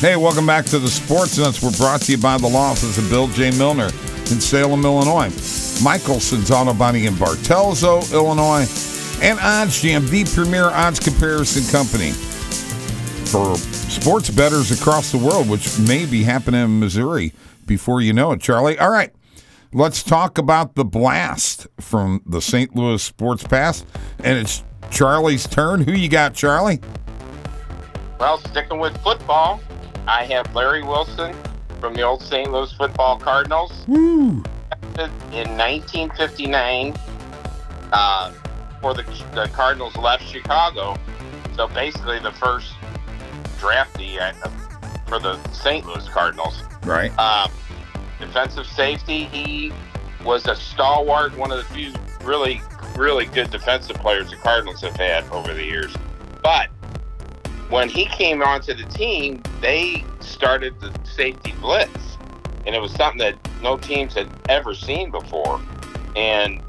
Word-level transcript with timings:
Hey, 0.00 0.16
welcome 0.16 0.44
back 0.44 0.66
to 0.66 0.78
the 0.78 0.88
Sports 0.88 1.38
Nutz. 1.38 1.62
We're 1.62 1.70
brought 1.78 2.02
to 2.02 2.12
you 2.12 2.18
by 2.18 2.36
the 2.36 2.46
law 2.46 2.72
office 2.72 2.98
of 2.98 3.08
Bill 3.08 3.26
J. 3.28 3.50
Milner 3.52 3.86
in 3.86 4.40
Salem, 4.40 4.84
Illinois. 4.84 5.30
Michelson's 5.82 6.50
Auto 6.50 6.74
Body 6.74 7.06
in 7.06 7.14
Bartelso, 7.14 8.12
Illinois. 8.12 8.66
And 9.22 9.38
OddsJam, 9.38 10.10
the 10.10 10.24
premier 10.34 10.66
odds 10.66 11.00
comparison 11.00 11.62
company 11.72 12.10
for 12.10 13.56
sports 13.56 14.28
bettors 14.28 14.70
across 14.78 15.10
the 15.10 15.18
world, 15.18 15.48
which 15.48 15.78
may 15.78 16.04
be 16.04 16.24
happening 16.24 16.62
in 16.62 16.80
Missouri 16.80 17.32
before 17.64 18.02
you 18.02 18.12
know 18.12 18.32
it, 18.32 18.40
Charlie. 18.40 18.78
All 18.78 18.90
right, 18.90 19.12
let's 19.72 20.02
talk 20.02 20.36
about 20.36 20.74
the 20.74 20.84
blast 20.84 21.66
from 21.80 22.22
the 22.26 22.42
St. 22.42 22.76
Louis 22.76 23.02
Sports 23.02 23.44
Past. 23.44 23.86
And 24.22 24.38
it's 24.38 24.62
Charlie's 24.90 25.46
turn. 25.46 25.82
Who 25.82 25.92
you 25.92 26.08
got, 26.10 26.34
Charlie? 26.34 26.80
Well, 28.20 28.38
sticking 28.38 28.78
with 28.78 28.96
football, 29.02 29.60
I 30.06 30.24
have 30.24 30.54
Larry 30.54 30.82
Wilson 30.82 31.34
from 31.80 31.94
the 31.94 32.02
old 32.02 32.22
St. 32.22 32.50
Louis 32.50 32.72
Football 32.72 33.18
Cardinals. 33.18 33.84
Woo! 33.86 34.42
In 35.32 35.56
1959, 35.56 36.94
uh, 37.92 38.32
before 38.68 38.94
the, 38.94 39.02
the 39.34 39.50
Cardinals 39.52 39.96
left 39.96 40.24
Chicago, 40.24 40.96
so 41.56 41.68
basically 41.68 42.18
the 42.18 42.32
first 42.32 42.74
draftee 43.58 44.20
uh, 44.20 44.32
for 45.06 45.18
the 45.18 45.38
St. 45.52 45.86
Louis 45.86 46.06
Cardinals. 46.08 46.62
Right. 46.84 47.16
Um, 47.18 47.50
defensive 48.20 48.66
safety, 48.66 49.24
he 49.24 49.72
was 50.24 50.46
a 50.46 50.56
stalwart, 50.56 51.36
one 51.36 51.50
of 51.50 51.58
the 51.58 51.74
few 51.74 51.92
really, 52.22 52.60
really 52.96 53.26
good 53.26 53.50
defensive 53.50 53.96
players 53.96 54.30
the 54.30 54.36
Cardinals 54.36 54.80
have 54.82 54.96
had 54.96 55.24
over 55.30 55.54
the 55.54 55.64
years. 55.64 55.94
But 56.42 56.68
when 57.68 57.88
he 57.88 58.06
came 58.06 58.42
onto 58.42 58.74
the 58.74 58.84
team, 58.84 59.42
they 59.60 60.04
started 60.20 60.78
the 60.80 60.92
safety 61.04 61.54
blitz. 61.60 62.18
And 62.66 62.74
it 62.74 62.80
was 62.80 62.92
something 62.92 63.18
that 63.18 63.36
no 63.62 63.76
teams 63.76 64.14
had 64.14 64.28
ever 64.48 64.74
seen 64.74 65.10
before. 65.10 65.60
And, 66.16 66.62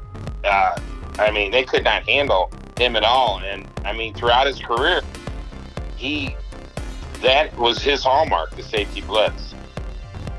uh, 0.44 0.78
I 1.18 1.30
mean, 1.30 1.50
they 1.50 1.64
could 1.64 1.84
not 1.84 2.08
handle 2.08 2.50
him 2.78 2.96
at 2.96 3.02
all. 3.02 3.40
And, 3.40 3.66
I 3.84 3.92
mean, 3.92 4.12
throughout 4.14 4.46
his 4.46 4.58
career, 4.60 5.00
he, 5.96 6.36
that 7.22 7.56
was 7.56 7.80
his 7.80 8.02
hallmark, 8.02 8.54
the 8.56 8.62
safety 8.62 9.00
blitz. 9.00 9.54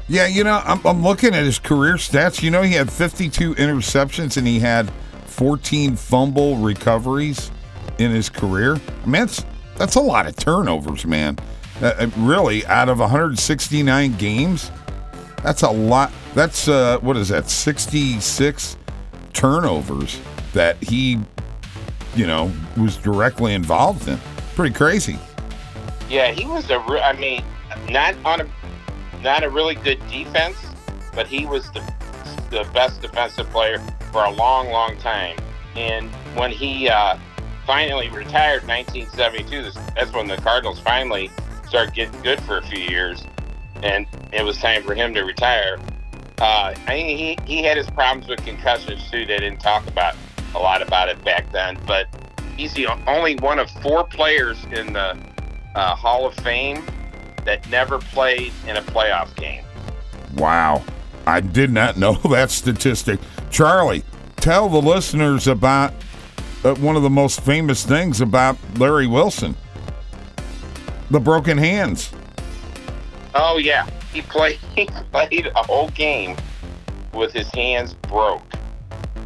Yeah, 0.08 0.27
you 0.27 0.44
know, 0.44 0.61
I'm, 0.64 0.86
I'm 0.86 1.03
looking 1.03 1.36
at 1.36 1.44
his 1.44 1.59
career 1.59 1.95
stats. 1.95 2.42
You 2.42 2.52
know, 2.52 2.61
he 2.61 2.73
had 2.73 2.92
52 2.92 3.55
interceptions 3.55 4.38
and 4.38 4.47
he 4.47 4.59
had 4.59 4.89
14 5.25 5.95
fumble 5.95 6.58
recoveries 6.58 7.52
in 7.97 8.11
his 8.11 8.30
career. 8.30 8.75
I 8.75 9.05
mean, 9.05 9.21
that's, 9.23 9.44
that's 9.78 9.95
a 9.95 10.02
lot 10.02 10.28
of 10.28 10.36
turnovers, 10.36 11.06
man. 11.06 11.38
Uh, 11.81 11.94
uh 12.00 12.09
really, 12.17 12.66
out 12.66 12.89
of 12.89 13.00
169 13.00 14.17
games, 14.17 14.72
that's 15.44 15.61
a 15.61 15.70
lot. 15.70 16.11
That's, 16.33 16.67
uh, 16.67 17.00
what 17.00 17.17
is 17.17 17.30
that, 17.30 17.50
66 17.50 18.78
turnovers 19.33 20.20
that 20.53 20.81
he, 20.83 21.20
you 22.16 22.28
know, 22.28 22.52
was 22.75 22.98
directly 22.98 23.53
involved 23.53 24.08
in. 24.08 24.20
Pretty 24.55 24.73
crazy. 24.73 25.20
Yeah, 26.09 26.31
he 26.31 26.45
was 26.45 26.70
a. 26.70 26.80
Re- 26.80 27.02
I 27.02 27.14
mean, 27.14 27.44
not 27.89 28.16
on 28.25 28.42
a 28.42 28.48
not 29.22 29.44
a 29.44 29.50
really 29.50 29.75
good 29.75 30.00
defense, 30.09 30.58
but 31.14 31.28
he 31.28 31.45
was 31.45 31.70
the 31.72 31.81
the 32.50 32.67
best 32.73 33.02
defensive 33.02 33.50
player 33.50 33.80
for 34.11 34.23
a 34.23 34.31
long, 34.31 34.70
long 34.70 34.98
time. 34.98 35.38
And 35.75 36.09
when 36.36 36.52
he 36.52 36.89
uh, 36.89 37.17
finally 37.68 38.10
retired 38.10 38.64
in 38.64 38.70
1972, 38.70 39.78
that's 39.94 40.12
when 40.14 40.26
the 40.26 40.38
Cardinals 40.38 40.80
finally 40.80 41.30
started 41.68 41.94
getting 41.94 42.20
good 42.22 42.40
for 42.44 42.58
a 42.58 42.62
few 42.64 42.80
years, 42.80 43.26
and 43.84 44.08
it 44.32 44.44
was 44.44 44.58
time 44.58 44.82
for 44.84 44.96
him 44.96 45.14
to 45.14 45.22
retire. 45.23 45.78
Uh, 46.40 46.73
I 46.88 46.94
mean, 46.95 47.18
he, 47.18 47.38
he 47.45 47.64
had 47.64 47.76
his 47.76 47.88
problems 47.88 48.30
with 48.30 48.44
concussions 48.45 49.12
too. 49.12 49.26
They 49.26 49.38
didn't 49.38 49.60
talk 49.60 49.86
about 49.88 50.16
a 50.56 50.60
lot 50.60 50.82
about 50.82 51.10
it 51.10 51.22
back 51.26 51.52
then, 51.52 51.77
but 51.86 52.08
he's 52.56 52.73
the 52.73 52.88
only 53.06 53.36
one 53.36 53.60
of 53.60 53.70
four 53.70 54.06
players 54.06 54.64
in 54.72 54.94
the 54.94 55.17
uh, 55.76 55.94
Hall 55.94 56.26
of 56.26 56.36
Fame 56.36 56.86
that 57.44 57.70
never 57.70 58.00
played 58.00 58.54
in 58.66 58.77
a 58.77 58.82
playoff 58.82 59.36
game. 59.36 59.66
Wow. 60.36 60.83
I 61.26 61.42
did 61.42 61.72
not 61.72 61.98
know 61.98 62.14
that 62.14 62.50
statistic. 62.50 63.20
Charlie, 63.52 64.04
tell 64.38 64.70
the 64.70 64.82
listeners 64.82 65.48
about 65.48 65.94
Uh, 66.67 66.76
one 66.76 66.98
of 66.98 67.02
the 67.02 67.10
most 67.10 67.39
famous 67.42 67.86
things 67.86 68.20
about 68.20 68.58
Larry 68.78 69.08
Wilson 69.08 69.55
the 71.10 71.20
broken 71.20 71.58
hands. 71.58 72.11
Oh, 73.33 73.58
yeah. 73.58 73.88
He 74.11 74.22
played, 74.22 74.60
he 74.76 74.86
played 75.14 75.48
a 75.48 75.64
whole 75.64 75.88
game 75.92 76.36
with 77.14 77.32
his 77.32 77.48
hands 77.54 77.94
broke. 77.94 78.44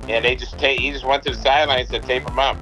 And 0.08 0.24
they 0.24 0.36
just 0.36 0.60
ta- 0.60 0.68
he 0.68 0.92
just 0.92 1.04
went 1.04 1.24
to 1.24 1.32
the 1.32 1.38
sidelines 1.42 1.90
to 1.90 2.00
tape 2.00 2.30
him 2.30 2.38
up. 2.38 2.58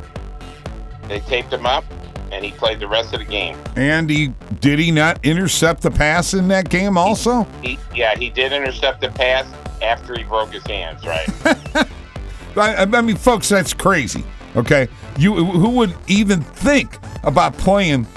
They 1.09 1.19
taped 1.21 1.51
him 1.51 1.65
up, 1.65 1.83
and 2.31 2.45
he 2.45 2.51
played 2.51 2.79
the 2.79 2.87
rest 2.87 3.13
of 3.13 3.19
the 3.19 3.25
game. 3.25 3.57
And 3.75 4.09
he 4.09 4.33
did 4.61 4.79
he 4.79 4.91
not 4.91 5.19
intercept 5.25 5.81
the 5.81 5.91
pass 5.91 6.33
in 6.33 6.47
that 6.49 6.69
game 6.69 6.97
also? 6.97 7.45
He, 7.61 7.77
yeah, 7.93 8.15
he 8.15 8.29
did 8.29 8.53
intercept 8.53 9.01
the 9.01 9.09
pass 9.09 9.45
after 9.81 10.17
he 10.17 10.23
broke 10.23 10.53
his 10.53 10.65
hands, 10.65 11.05
right? 11.05 11.27
I, 12.55 12.83
I 12.83 13.01
mean, 13.01 13.17
folks, 13.17 13.49
that's 13.49 13.73
crazy. 13.73 14.23
Okay, 14.55 14.87
you 15.17 15.35
who 15.35 15.69
would 15.69 15.95
even 16.07 16.41
think 16.41 16.97
about 17.23 17.53
playing 17.57 18.07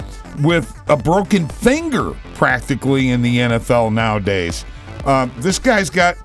with 0.41 0.81
a 0.87 0.97
broken 0.97 1.47
finger 1.47 2.13
practically 2.33 3.09
in 3.09 3.21
the 3.21 3.37
NFL 3.37 3.93
nowadays? 3.93 4.65
Uh, 5.05 5.27
this 5.37 5.59
guy's 5.59 5.89
got 5.89 6.17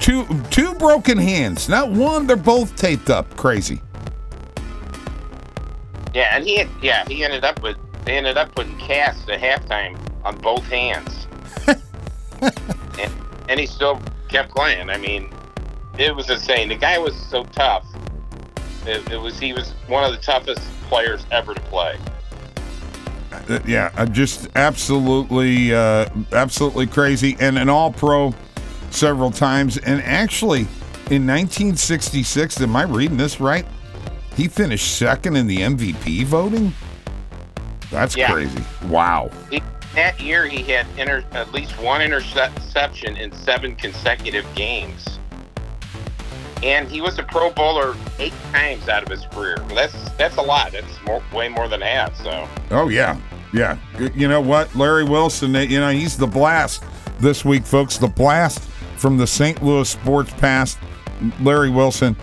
two 0.00 0.26
two 0.50 0.74
broken 0.74 1.16
hands, 1.16 1.68
not 1.68 1.90
one. 1.90 2.26
They're 2.26 2.36
both 2.36 2.76
taped 2.76 3.08
up. 3.08 3.34
Crazy. 3.36 3.80
Yeah, 6.12 6.36
and 6.36 6.44
he 6.44 6.58
had, 6.58 6.68
yeah 6.82 7.08
he 7.08 7.24
ended 7.24 7.44
up 7.44 7.62
with 7.62 7.76
they 8.04 8.16
ended 8.16 8.36
up 8.36 8.54
putting 8.54 8.76
casts 8.78 9.28
at 9.28 9.40
halftime 9.40 9.98
on 10.24 10.36
both 10.38 10.64
hands, 10.64 11.26
and, 12.42 13.12
and 13.48 13.60
he 13.60 13.66
still 13.66 14.00
kept 14.28 14.54
playing. 14.54 14.90
I 14.90 14.98
mean, 14.98 15.32
it 15.98 16.14
was 16.14 16.28
insane. 16.28 16.68
The 16.68 16.76
guy 16.76 16.98
was 16.98 17.14
so 17.14 17.44
tough. 17.44 17.86
It, 18.86 19.10
it 19.10 19.16
was 19.16 19.38
he 19.38 19.52
was 19.52 19.70
one 19.86 20.04
of 20.04 20.12
the 20.12 20.18
toughest 20.18 20.60
players 20.82 21.24
ever 21.30 21.54
to 21.54 21.60
play. 21.62 21.96
Uh, 23.32 23.60
yeah, 23.66 23.90
uh, 23.96 24.06
just 24.06 24.48
absolutely, 24.56 25.74
uh, 25.74 26.08
absolutely 26.32 26.86
crazy, 26.86 27.36
and 27.40 27.58
an 27.58 27.68
All 27.68 27.92
Pro 27.92 28.34
several 28.90 29.30
times, 29.30 29.78
and 29.78 30.02
actually 30.02 30.66
in 31.10 31.26
1966. 31.26 32.60
Am 32.60 32.76
I 32.76 32.82
reading 32.84 33.16
this 33.16 33.40
right? 33.40 33.66
He 34.36 34.48
finished 34.48 34.96
second 34.96 35.36
in 35.36 35.46
the 35.46 35.58
MVP 35.58 36.24
voting. 36.24 36.72
That's 37.90 38.16
Yeah. 38.16 38.32
crazy. 38.32 38.62
Wow. 38.86 39.30
He, 39.50 39.62
that 39.94 40.20
year, 40.20 40.46
he 40.46 40.62
had 40.62 40.86
inter, 40.96 41.24
at 41.32 41.52
least 41.52 41.78
one 41.80 42.00
interception 42.00 43.16
in 43.16 43.32
seven 43.32 43.74
consecutive 43.74 44.46
games. 44.54 45.18
And 46.62 46.88
he 46.88 47.00
was 47.00 47.18
a 47.18 47.22
Pro 47.22 47.50
Bowler 47.50 47.96
eight 48.18 48.34
times 48.52 48.88
out 48.88 49.02
of 49.02 49.08
his 49.08 49.24
career. 49.26 49.56
That's 49.74 50.10
that's 50.12 50.36
a 50.36 50.42
lot. 50.42 50.72
That's 50.72 51.02
more, 51.06 51.22
way 51.32 51.48
more 51.48 51.68
than 51.68 51.80
half. 51.80 52.16
So 52.16 52.48
Oh 52.70 52.88
yeah, 52.88 53.18
yeah. 53.52 53.78
You 54.14 54.28
know 54.28 54.40
what, 54.40 54.74
Larry 54.74 55.04
Wilson? 55.04 55.54
You 55.54 55.80
know 55.80 55.90
he's 55.90 56.16
the 56.16 56.26
blast 56.26 56.84
this 57.18 57.44
week, 57.44 57.64
folks. 57.64 57.98
The 57.98 58.08
blast 58.08 58.60
from 58.96 59.16
the 59.16 59.26
St. 59.26 59.62
Louis 59.62 59.88
Sports 59.88 60.32
Past. 60.34 60.78
Larry 61.40 61.70
Wilson. 61.70 62.16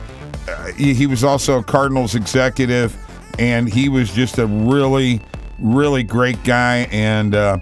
Uh, 0.48 0.72
he, 0.74 0.94
he 0.94 1.08
was 1.08 1.24
also 1.24 1.60
a 1.60 1.64
Cardinals 1.64 2.16
executive, 2.16 2.96
and 3.38 3.72
he 3.72 3.90
was 3.90 4.12
just 4.12 4.38
a 4.38 4.48
really, 4.48 5.22
really 5.60 6.04
great 6.04 6.42
guy. 6.44 6.88
And 6.92 7.36
uh, 7.36 7.60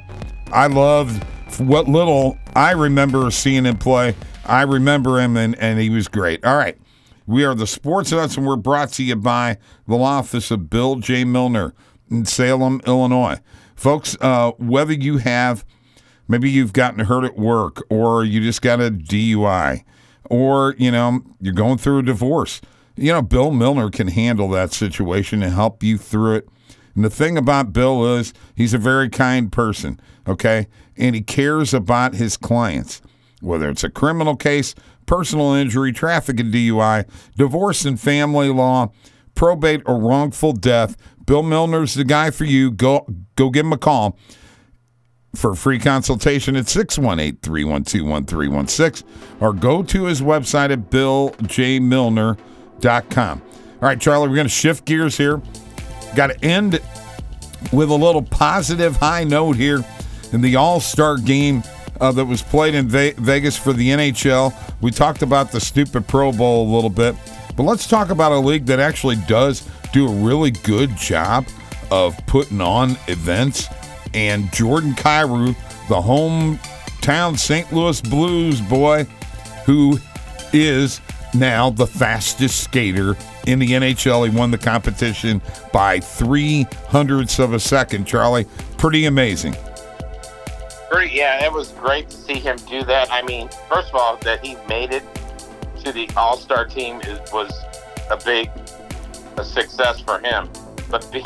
I 0.52 0.68
loved 0.68 1.24
what 1.60 1.88
little 1.88 2.38
I 2.56 2.72
remember 2.72 3.30
seeing 3.32 3.66
him 3.66 3.78
play. 3.78 4.16
I 4.46 4.62
remember 4.64 5.20
him, 5.20 5.38
and, 5.38 5.58
and 5.60 5.80
he 5.80 5.90
was 5.90 6.08
great. 6.08 6.44
All 6.46 6.58
right. 6.58 6.78
We 7.28 7.44
are 7.44 7.56
the 7.56 7.66
Sports 7.66 8.12
Nutz, 8.12 8.38
and 8.38 8.46
we're 8.46 8.56
brought 8.56 8.92
to 8.94 9.04
you 9.04 9.16
by 9.16 9.58
the 9.88 9.98
office 9.98 10.52
of 10.52 10.70
Bill 10.70 10.98
J. 10.98 11.24
Milner 11.24 11.74
in 12.12 12.26
Salem, 12.26 12.82
Illinois. 12.86 13.40
Folks, 13.76 14.16
uh, 14.22 14.52
whether 14.58 14.94
you 14.94 15.18
have 15.18 15.66
maybe 16.28 16.50
you've 16.50 16.74
gotten 16.74 17.06
hurt 17.06 17.24
at 17.24 17.38
work 17.38 17.84
or 17.90 18.24
you 18.24 18.42
just 18.42 18.62
got 18.62 18.80
a 18.80 18.90
DUI 18.92 19.84
or, 20.30 20.76
you 20.78 20.92
know, 20.92 21.22
you're 21.42 21.54
going 21.54 21.78
through 21.78 22.00
a 22.00 22.04
divorce, 22.04 22.62
you 22.96 23.12
know, 23.12 23.22
Bill 23.22 23.52
Milner 23.52 23.90
can 23.90 24.08
handle 24.08 24.50
that 24.50 24.72
situation 24.72 25.44
and 25.44 25.54
help 25.54 25.84
you 25.84 25.98
through 25.98 26.36
it. 26.36 26.50
And 26.96 27.04
the 27.04 27.10
thing 27.10 27.38
about 27.38 27.74
Bill 27.74 28.16
is 28.16 28.34
he's 28.56 28.74
a 28.74 28.78
very 28.78 29.10
kind 29.10 29.52
person, 29.52 30.00
okay? 30.28 30.68
And 30.96 31.14
he 31.14 31.22
cares 31.22 31.74
about 31.74 32.16
his 32.16 32.38
clients, 32.38 33.02
whether 33.42 33.70
it's 33.70 33.84
a 33.84 33.90
criminal 33.90 34.36
case, 34.36 34.76
personal 35.06 35.54
injury, 35.54 35.92
traffic 35.92 36.40
and 36.40 36.54
DUI, 36.54 37.06
divorce 37.36 37.86
and 37.86 38.00
family 38.00 38.50
law, 38.50 38.92
probate 39.36 39.82
or 39.86 40.00
wrongful 40.00 40.54
death. 40.54 40.96
Bill 41.26 41.44
Milner's 41.44 41.96
the 41.96 42.04
guy 42.04 42.32
for 42.32 42.46
you. 42.46 42.72
Go 42.72 43.08
go 43.36 43.50
give 43.50 43.66
him 43.66 43.74
a 43.74 43.78
call. 43.78 44.18
for 45.36 45.54
free 45.54 45.80
consultation 45.80 46.56
at 46.56 46.70
618 46.70 47.40
312 47.42 48.08
1316 48.08 49.06
or 49.42 49.52
go 49.54 49.84
to 49.84 50.06
his 50.06 50.22
website 50.22 50.72
at 50.72 50.90
billjmilner.com. 50.90 53.42
All 53.42 53.82
right, 53.82 54.00
Charlie, 54.00 54.30
we're 54.30 54.36
going 54.36 54.48
to 54.48 54.54
shift 54.54 54.86
gears 54.86 55.18
here. 55.18 55.42
Got 56.16 56.28
to 56.28 56.46
end 56.46 56.80
with 57.74 57.90
a 57.90 57.96
little 57.96 58.22
positive 58.22 58.96
high 58.96 59.26
note 59.26 59.58
here 59.58 59.84
in 60.32 60.40
the 60.42 60.56
All 60.56 60.80
Star 60.80 61.18
game 61.18 61.62
uh, 62.02 62.12
that 62.12 62.26
was 62.26 62.42
played 62.42 62.76
in 62.76 62.88
Ve- 62.88 63.14
Vegas 63.18 63.58
for 63.58 63.74
the 63.74 63.90
NHL. 63.90 64.54
We 64.82 64.92
talked 64.92 65.22
about 65.22 65.52
the 65.52 65.60
stupid 65.60 66.08
Pro 66.08 66.32
Bowl 66.32 66.70
a 66.70 66.74
little 66.74 66.90
bit, 66.90 67.16
but 67.56 67.64
let's 67.64 67.88
talk 67.88 68.10
about 68.10 68.32
a 68.32 68.40
league 68.40 68.66
that 68.66 68.80
actually 68.80 69.18
does 69.28 69.68
do 69.94 70.08
a 70.08 70.12
really 70.12 70.52
good 70.52 70.96
job 70.98 71.46
of 71.92 72.18
putting 72.28 72.62
on 72.62 72.92
events. 73.08 73.68
And 74.14 74.52
Jordan 74.52 74.94
Kyrou, 74.94 75.56
the 75.88 75.96
hometown 75.96 77.38
St. 77.38 77.72
Louis 77.72 78.02
Blues 78.02 78.62
boy, 78.62 79.04
who 79.66 80.00
is 80.54 81.02
now 81.34 81.70
the 81.70 81.88
fastest 81.88 82.64
skater 82.64 83.16
in 83.46 83.60
the 83.60 83.70
NHL. 83.70 84.30
He 84.30 84.36
won 84.36 84.52
the 84.52 84.58
competition 84.58 85.42
by 85.74 86.00
three 86.00 86.64
hundredths 86.88 87.40
of 87.40 87.54
a 87.54 87.60
second. 87.60 88.06
Charlie, 88.06 88.46
pretty 88.78 89.06
amazing. 89.06 89.56
Yeah, 90.94 91.46
it 91.46 91.52
was 91.52 91.72
great 91.74 92.10
to 92.10 92.18
see 92.18 92.40
him 92.40 92.58
do 92.70 92.84
that. 92.84 93.12
I 93.12 93.22
mean, 93.22 93.50
first 93.70 93.90
of 93.90 93.96
all, 93.96 94.18
that 94.18 94.46
he 94.46 94.56
made 94.68 94.92
it 94.92 95.04
to 95.84 95.92
the 95.92 96.10
All 96.18 96.36
Star 96.36 96.66
team 96.66 97.02
is, 97.02 97.20
was 97.32 97.52
a 98.10 98.18
big 98.24 98.50
a 99.38 99.44
success 99.44 100.00
for 100.02 100.20
him. 100.20 100.50
But 100.90 101.10
be, 101.12 101.24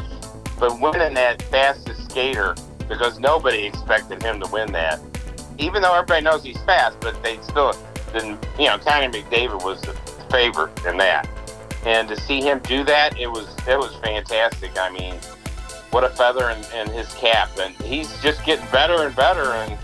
but 0.59 0.79
winning 0.79 1.13
that 1.15 1.41
fastest 1.43 2.09
skater 2.09 2.55
because 2.87 3.19
nobody 3.19 3.65
expected 3.65 4.21
him 4.21 4.39
to 4.41 4.51
win 4.51 4.71
that. 4.73 4.99
Even 5.57 5.81
though 5.81 5.93
everybody 5.93 6.23
knows 6.23 6.43
he's 6.43 6.61
fast, 6.63 6.99
but 6.99 7.21
they 7.23 7.37
still 7.41 7.73
didn't. 8.13 8.45
You 8.57 8.67
know, 8.67 8.77
Connor 8.79 9.09
McDavid 9.09 9.63
was 9.63 9.81
the 9.81 9.93
favorite 10.31 10.71
in 10.85 10.97
that, 10.97 11.27
and 11.85 12.07
to 12.07 12.19
see 12.19 12.41
him 12.41 12.59
do 12.59 12.83
that, 12.85 13.17
it 13.19 13.27
was 13.27 13.47
it 13.67 13.77
was 13.77 13.95
fantastic. 13.97 14.77
I 14.77 14.89
mean, 14.89 15.15
what 15.91 16.03
a 16.03 16.09
feather 16.09 16.49
in, 16.49 16.57
in 16.75 16.93
his 16.93 17.11
cap, 17.13 17.49
and 17.59 17.73
he's 17.81 18.21
just 18.21 18.43
getting 18.45 18.65
better 18.71 19.05
and 19.05 19.15
better, 19.15 19.53
and 19.53 19.77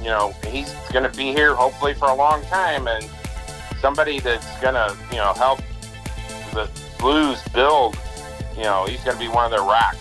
you 0.00 0.08
know 0.08 0.34
he's 0.46 0.72
going 0.92 1.10
to 1.10 1.16
be 1.16 1.32
here 1.32 1.54
hopefully 1.54 1.94
for 1.94 2.08
a 2.08 2.14
long 2.14 2.42
time, 2.46 2.86
and 2.88 3.08
somebody 3.80 4.20
that's 4.20 4.60
going 4.60 4.74
to 4.74 4.96
you 5.10 5.16
know 5.16 5.32
help 5.34 5.60
the 6.52 6.70
Blues 6.98 7.42
build. 7.52 7.98
You 8.56 8.62
know, 8.62 8.86
he's 8.86 9.02
going 9.04 9.16
to 9.16 9.20
be 9.20 9.28
one 9.28 9.44
of 9.44 9.50
their 9.50 9.60
rocks. 9.60 9.98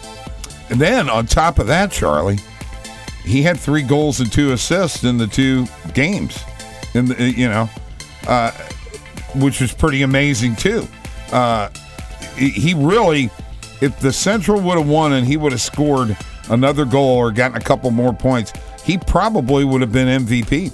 And 0.69 0.79
then 0.79 1.09
on 1.09 1.25
top 1.25 1.59
of 1.59 1.67
that, 1.67 1.91
Charlie, 1.91 2.37
he 3.25 3.41
had 3.41 3.59
three 3.59 3.81
goals 3.81 4.19
and 4.19 4.31
two 4.31 4.53
assists 4.53 5.03
in 5.03 5.17
the 5.17 5.27
two 5.27 5.65
games, 5.93 6.39
in 6.93 7.07
the, 7.07 7.33
you 7.35 7.49
know, 7.49 7.69
uh, 8.27 8.51
which 9.35 9.59
was 9.59 9.73
pretty 9.73 10.03
amazing 10.03 10.55
too. 10.55 10.87
Uh, 11.31 11.69
he 12.37 12.73
really, 12.73 13.29
if 13.83 13.99
the 13.99 14.13
Central 14.13 14.61
would 14.61 14.77
have 14.77 14.87
won 14.87 15.11
and 15.11 15.27
he 15.27 15.35
would 15.35 15.51
have 15.51 15.59
scored 15.59 16.15
another 16.49 16.85
goal 16.85 17.17
or 17.17 17.33
gotten 17.33 17.57
a 17.57 17.59
couple 17.59 17.91
more 17.91 18.13
points, 18.13 18.53
he 18.85 18.97
probably 18.97 19.65
would 19.65 19.81
have 19.81 19.91
been 19.91 20.25
MVP. 20.25 20.71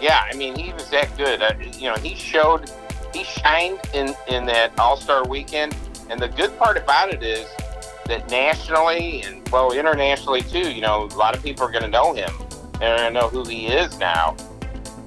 Yeah, 0.00 0.24
I 0.28 0.34
mean, 0.34 0.56
he 0.56 0.72
was 0.72 0.90
that 0.90 1.16
good. 1.16 1.40
Uh, 1.40 1.54
you 1.78 1.88
know, 1.88 1.94
he 1.94 2.16
showed, 2.16 2.68
he 3.14 3.22
shined 3.22 3.78
in 3.94 4.12
in 4.26 4.44
that 4.46 4.76
All 4.76 4.96
Star 4.96 5.24
weekend. 5.24 5.76
And 6.10 6.20
the 6.20 6.28
good 6.28 6.58
part 6.58 6.76
about 6.76 7.14
it 7.14 7.22
is 7.22 7.48
that 8.06 8.28
nationally 8.28 9.22
and 9.22 9.48
well 9.50 9.70
internationally 9.70 10.42
too, 10.42 10.72
you 10.72 10.80
know, 10.80 11.04
a 11.04 11.16
lot 11.16 11.36
of 11.36 11.44
people 11.44 11.64
are 11.64 11.70
going 11.70 11.84
to 11.84 11.88
know 11.88 12.12
him 12.12 12.30
and 12.74 12.80
going 12.80 12.98
to 12.98 13.10
know 13.12 13.28
who 13.28 13.48
he 13.48 13.68
is 13.68 13.96
now. 14.00 14.36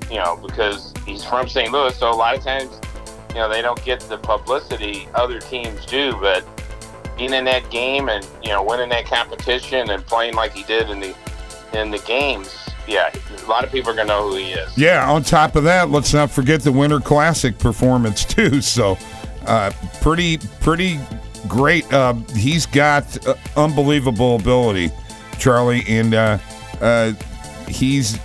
You 0.10 0.18
know, 0.18 0.38
because 0.38 0.94
he's 1.06 1.26
from 1.26 1.50
St. 1.50 1.72
Louis, 1.72 1.94
so 1.98 2.10
a 2.10 2.16
lot 2.16 2.38
of 2.38 2.44
times, 2.44 2.80
you 3.36 3.42
know, 3.42 3.50
they 3.50 3.62
don't 3.62 3.84
get 3.84 4.00
the 4.00 4.18
publicity 4.18 5.10
other 5.14 5.42
teams 5.42 5.86
do. 5.86 6.14
But 6.22 6.46
being 7.18 7.34
in 7.34 7.44
that 7.46 7.70
game 7.70 8.08
and 8.08 8.26
you 8.42 8.50
know 8.50 8.64
winning 8.64 8.88
that 8.90 9.06
competition 9.06 9.90
and 9.90 10.06
playing 10.06 10.36
like 10.36 10.54
he 10.54 10.64
did 10.64 10.90
in 10.90 11.02
the 11.02 11.14
in 11.74 11.92
the 11.92 12.00
games, 12.00 12.70
yeah, 12.88 13.14
a 13.44 13.50
lot 13.50 13.66
of 13.66 13.72
people 13.74 13.92
are 13.92 13.96
to 13.98 14.06
know 14.06 14.30
who 14.30 14.38
he 14.38 14.52
is. 14.52 14.78
Yeah. 14.78 15.12
On 15.12 15.22
top 15.22 15.58
of 15.58 15.66
that, 15.66 15.90
let's 15.90 16.14
not 16.14 16.32
forget 16.32 16.62
the 16.62 16.72
Winter 16.72 17.02
Classic 17.02 17.58
performance 17.60 18.24
too. 18.36 18.62
So, 18.62 18.98
uh, 19.46 19.72
pretty 20.02 20.38
pretty 20.62 20.98
great. 21.50 21.92
Uh, 21.92 22.14
he's 22.36 22.66
got 22.66 23.28
uh, 23.28 23.36
unbelievable 23.58 24.38
ability, 24.38 24.92
Charlie, 25.40 25.84
and 25.90 26.14
uh, 26.14 26.38
uh, 26.80 27.12
he's 27.68 28.18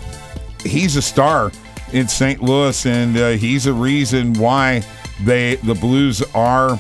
he's 0.63 0.95
a 0.95 1.03
star 1.03 1.51
in 1.93 2.09
St. 2.09 2.43
Louis, 2.43 2.87
and 2.87 3.17
uh, 3.17 3.31
he's 3.31 3.67
a 3.67 3.73
reason 3.73 4.35
why 4.35 4.83
they 5.25 5.57
the 5.57 5.75
Blues 5.75 6.23
are 6.35 6.77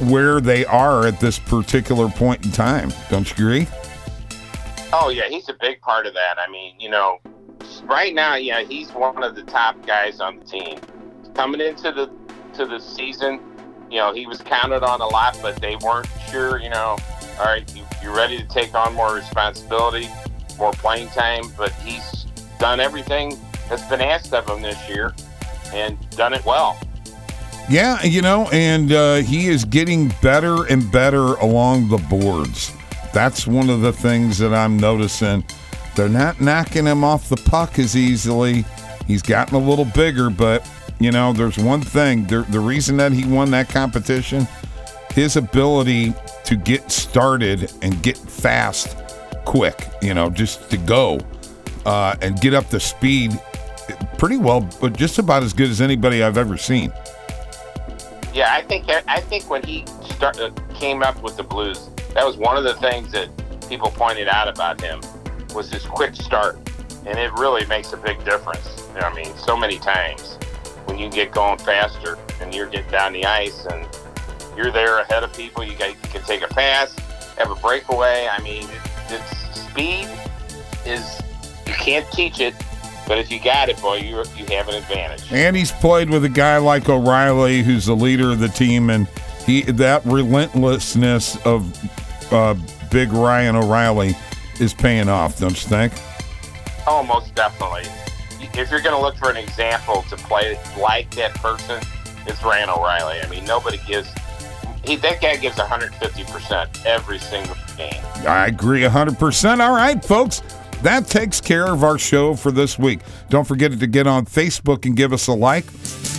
where 0.00 0.40
they 0.40 0.64
are 0.66 1.06
at 1.06 1.20
this 1.20 1.38
particular 1.38 2.08
point 2.08 2.44
in 2.44 2.52
time. 2.52 2.92
Don't 3.08 3.28
you 3.28 3.46
agree? 3.46 3.68
Oh 4.92 5.08
yeah, 5.08 5.28
he's 5.28 5.48
a 5.48 5.56
big 5.60 5.80
part 5.80 6.06
of 6.06 6.14
that. 6.14 6.36
I 6.38 6.50
mean, 6.50 6.74
you 6.78 6.90
know, 6.90 7.18
right 7.84 8.14
now, 8.14 8.36
yeah, 8.36 8.62
he's 8.62 8.90
one 8.92 9.22
of 9.22 9.34
the 9.34 9.42
top 9.42 9.84
guys 9.86 10.20
on 10.20 10.38
the 10.38 10.44
team. 10.44 10.78
Coming 11.34 11.60
into 11.60 11.92
the 11.92 12.10
to 12.54 12.66
the 12.66 12.78
season, 12.78 13.40
you 13.90 13.98
know, 13.98 14.12
he 14.12 14.26
was 14.26 14.40
counted 14.40 14.82
on 14.82 15.00
a 15.00 15.06
lot, 15.06 15.38
but 15.42 15.56
they 15.56 15.76
weren't 15.76 16.08
sure, 16.30 16.58
you 16.58 16.70
know, 16.70 16.96
all 17.38 17.44
right, 17.44 17.76
you, 17.76 17.84
you're 18.02 18.14
ready 18.14 18.38
to 18.38 18.46
take 18.46 18.74
on 18.74 18.94
more 18.94 19.14
responsibility, 19.14 20.08
more 20.58 20.72
playing 20.72 21.08
time, 21.08 21.44
but 21.56 21.72
he's 21.72 22.24
done 22.58 22.80
everything 22.80 23.38
that's 23.68 23.86
been 23.88 24.00
asked 24.00 24.32
of 24.32 24.48
him 24.48 24.62
this 24.62 24.88
year 24.88 25.14
and 25.72 25.98
done 26.10 26.32
it 26.32 26.44
well. 26.44 26.78
Yeah, 27.68 28.02
you 28.04 28.22
know, 28.22 28.48
and 28.52 28.92
uh, 28.92 29.16
he 29.16 29.48
is 29.48 29.64
getting 29.64 30.12
better 30.22 30.66
and 30.66 30.90
better 30.92 31.34
along 31.34 31.88
the 31.88 31.98
boards. 31.98 32.72
That's 33.12 33.46
one 33.46 33.70
of 33.70 33.80
the 33.80 33.92
things 33.92 34.38
that 34.38 34.54
I'm 34.54 34.76
noticing. 34.76 35.44
They're 35.96 36.08
not 36.08 36.40
knocking 36.40 36.86
him 36.86 37.02
off 37.02 37.28
the 37.28 37.36
puck 37.36 37.78
as 37.78 37.96
easily. 37.96 38.64
He's 39.06 39.22
gotten 39.22 39.56
a 39.56 39.58
little 39.58 39.84
bigger, 39.84 40.30
but 40.30 40.68
you 41.00 41.10
know, 41.10 41.32
there's 41.32 41.58
one 41.58 41.80
thing. 41.80 42.26
The, 42.26 42.42
the 42.42 42.60
reason 42.60 42.96
that 42.98 43.12
he 43.12 43.26
won 43.26 43.50
that 43.50 43.68
competition, 43.68 44.46
his 45.12 45.36
ability 45.36 46.14
to 46.44 46.56
get 46.56 46.90
started 46.90 47.72
and 47.82 48.00
get 48.02 48.16
fast, 48.16 48.96
quick. 49.44 49.88
You 50.02 50.14
know, 50.14 50.30
just 50.30 50.70
to 50.70 50.76
go 50.76 51.18
uh, 51.84 52.16
and 52.22 52.40
get 52.40 52.54
up 52.54 52.68
to 52.70 52.80
speed, 52.80 53.38
pretty 54.18 54.36
well, 54.36 54.68
but 54.80 54.96
just 54.96 55.18
about 55.18 55.42
as 55.42 55.52
good 55.52 55.70
as 55.70 55.80
anybody 55.80 56.22
I've 56.22 56.38
ever 56.38 56.56
seen. 56.56 56.92
Yeah, 58.32 58.52
I 58.52 58.62
think 58.62 58.88
I 58.88 59.20
think 59.20 59.48
when 59.48 59.62
he 59.62 59.84
start, 60.04 60.38
uh, 60.38 60.50
came 60.74 61.02
up 61.02 61.22
with 61.22 61.36
the 61.36 61.42
Blues, 61.42 61.88
that 62.14 62.26
was 62.26 62.36
one 62.36 62.56
of 62.56 62.64
the 62.64 62.74
things 62.74 63.12
that 63.12 63.30
people 63.68 63.90
pointed 63.90 64.28
out 64.28 64.48
about 64.48 64.80
him 64.80 65.00
was 65.54 65.70
his 65.70 65.84
quick 65.84 66.14
start, 66.14 66.56
and 67.06 67.18
it 67.18 67.32
really 67.32 67.64
makes 67.66 67.92
a 67.92 67.96
big 67.96 68.22
difference. 68.24 68.86
I 68.96 69.12
mean, 69.14 69.34
so 69.36 69.56
many 69.56 69.78
times 69.78 70.36
when 70.86 70.98
you 70.98 71.10
get 71.10 71.32
going 71.32 71.58
faster 71.58 72.18
and 72.40 72.54
you're 72.54 72.66
getting 72.66 72.90
down 72.90 73.12
the 73.12 73.24
ice 73.24 73.66
and 73.66 73.86
you're 74.56 74.70
there 74.70 74.98
ahead 75.00 75.22
of 75.22 75.32
people, 75.34 75.64
you, 75.64 75.76
got, 75.76 75.90
you 75.90 75.96
can 76.10 76.22
take 76.22 76.42
a 76.42 76.48
pass, 76.48 76.96
have 77.38 77.50
a 77.50 77.54
breakaway. 77.56 78.28
I 78.30 78.40
mean, 78.40 78.62
it, 78.64 78.80
it's 79.10 79.60
speed 79.60 80.08
is 80.86 81.20
you 81.66 81.74
can't 81.74 82.10
teach 82.12 82.40
it, 82.40 82.54
but 83.06 83.18
if 83.18 83.30
you 83.30 83.40
got 83.40 83.68
it, 83.68 83.80
boy, 83.80 83.96
you 83.96 84.22
you 84.36 84.44
have 84.56 84.68
an 84.68 84.74
advantage. 84.74 85.30
And 85.32 85.56
he's 85.56 85.72
played 85.72 86.10
with 86.10 86.24
a 86.24 86.28
guy 86.28 86.58
like 86.58 86.88
O'Reilly, 86.88 87.62
who's 87.62 87.86
the 87.86 87.96
leader 87.96 88.30
of 88.30 88.40
the 88.40 88.48
team, 88.48 88.90
and 88.90 89.06
he 89.46 89.62
that 89.62 90.04
relentlessness 90.04 91.36
of 91.46 92.32
uh, 92.32 92.54
Big 92.90 93.12
Ryan 93.12 93.56
O'Reilly 93.56 94.16
is 94.60 94.74
paying 94.74 95.08
off, 95.08 95.38
don't 95.38 95.50
you 95.50 95.68
think? 95.68 95.92
Oh, 96.86 97.02
most 97.02 97.34
definitely. 97.34 97.84
If 98.58 98.70
you're 98.70 98.80
going 98.80 98.94
to 98.94 99.00
look 99.00 99.16
for 99.16 99.30
an 99.30 99.36
example 99.36 100.02
to 100.08 100.16
play 100.16 100.58
like 100.78 101.10
that 101.16 101.34
person, 101.34 101.82
it's 102.26 102.42
Ryan 102.42 102.70
O'Reilly. 102.70 103.20
I 103.20 103.28
mean, 103.28 103.44
nobody 103.44 103.78
gives. 103.86 104.08
He, 104.84 104.96
that 104.96 105.20
guy 105.20 105.36
gives 105.36 105.56
150% 105.56 106.86
every 106.86 107.18
single 107.18 107.56
game. 107.76 108.00
I 108.26 108.46
agree 108.46 108.82
100%. 108.82 109.60
All 109.60 109.74
right, 109.74 110.02
folks. 110.04 110.42
That 110.82 111.06
takes 111.06 111.40
care 111.40 111.66
of 111.66 111.82
our 111.82 111.98
show 111.98 112.34
for 112.34 112.50
this 112.50 112.78
week. 112.78 113.00
Don't 113.28 113.46
forget 113.46 113.78
to 113.78 113.86
get 113.86 114.06
on 114.06 114.26
Facebook 114.26 114.86
and 114.86 114.96
give 114.96 115.12
us 115.12 115.26
a 115.26 115.32
like. 115.32 115.66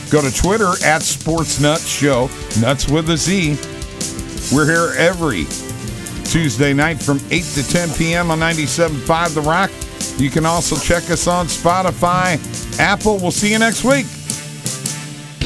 Go 0.10 0.22
to 0.22 0.34
Twitter 0.34 0.74
at 0.86 1.02
Sports 1.02 1.60
Nutz 1.60 1.88
Show, 1.88 2.30
nuts 2.60 2.90
with 2.90 3.10
a 3.10 3.18
Z. 3.18 3.58
We're 4.56 4.66
here 4.66 4.94
every 4.98 5.46
Tuesday 6.26 6.74
night 6.74 7.02
from 7.02 7.20
8 7.30 7.44
to 7.44 7.68
10 7.68 7.90
p.m. 7.96 8.32
on 8.32 8.40
97.5 8.40 9.34
The 9.34 9.42
Rock. 9.42 9.72
You 10.20 10.30
can 10.30 10.46
also 10.46 10.76
check 10.78 11.10
us 11.12 11.28
on 11.28 11.48
Spotify, 11.48 12.40
Apple. 12.80 13.18
We'll 13.18 13.32
see 13.32 13.52
you 13.52 13.60
next 13.60 13.84
week. 13.84 14.06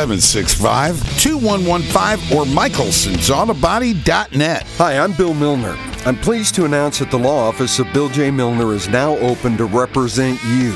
765 0.00 0.96
2115 1.20 2.32
or 2.34 2.46
michelsonsautobody.net. 2.46 4.62
Hi, 4.78 4.98
I'm 4.98 5.12
Bill 5.12 5.34
Milner. 5.34 5.76
I'm 6.06 6.16
pleased 6.16 6.54
to 6.54 6.64
announce 6.64 7.00
that 7.00 7.10
the 7.10 7.18
law 7.18 7.48
office 7.48 7.78
of 7.78 7.92
Bill 7.92 8.08
J. 8.08 8.30
Milner 8.30 8.72
is 8.72 8.88
now 8.88 9.18
open 9.18 9.58
to 9.58 9.66
represent 9.66 10.42
you. 10.44 10.72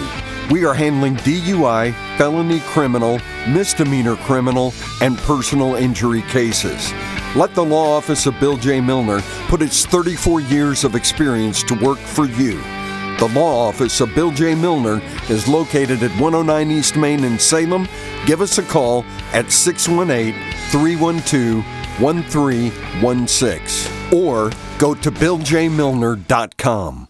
We 0.50 0.66
are 0.66 0.74
handling 0.74 1.16
DUI, 1.16 1.94
felony 2.18 2.60
criminal, 2.66 3.18
misdemeanor 3.48 4.16
criminal, 4.16 4.74
and 5.00 5.16
personal 5.16 5.76
injury 5.76 6.20
cases. 6.28 6.92
Let 7.34 7.54
the 7.54 7.64
law 7.64 7.96
office 7.96 8.26
of 8.26 8.38
Bill 8.40 8.58
J. 8.58 8.82
Milner 8.82 9.22
put 9.48 9.62
its 9.62 9.86
34 9.86 10.42
years 10.42 10.84
of 10.84 10.94
experience 10.94 11.62
to 11.62 11.74
work 11.82 11.98
for 11.98 12.26
you. 12.26 12.60
The 13.18 13.28
law 13.28 13.68
office 13.68 14.00
of 14.00 14.14
Bill 14.14 14.32
J. 14.32 14.54
Milner 14.54 15.00
is 15.30 15.46
located 15.46 16.02
at 16.02 16.10
109 16.20 16.70
East 16.70 16.96
Main 16.96 17.24
in 17.24 17.38
Salem. 17.38 17.86
Give 18.26 18.40
us 18.40 18.58
a 18.58 18.62
call 18.62 19.04
at 19.32 19.52
618 19.52 20.34
312 20.70 21.64
1316 22.00 24.12
or 24.12 24.50
go 24.78 24.94
to 24.94 25.12
BillJMilner.com. 25.12 27.08